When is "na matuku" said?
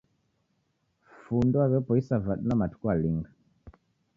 2.47-2.85